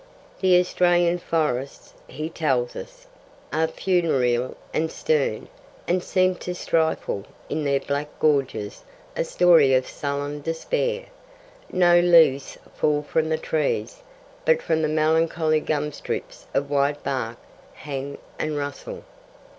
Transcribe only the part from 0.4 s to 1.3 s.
Australian